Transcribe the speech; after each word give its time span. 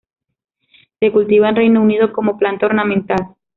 Se 0.99 1.11
cultiva 1.11 1.47
en 1.49 1.55
Reino 1.55 1.79
Unido 1.79 2.11
como 2.11 2.35
planta 2.39 2.65
ornamental. 2.65 3.35